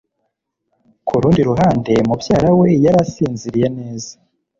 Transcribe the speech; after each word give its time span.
kurundi 1.07 1.41
ruhande, 1.49 1.93
mubyara 2.07 2.49
we 2.59 2.69
yari 2.83 2.97
asinziriye 3.03 3.67
neza 3.77 4.13